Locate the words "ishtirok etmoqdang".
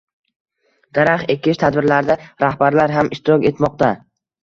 3.19-4.07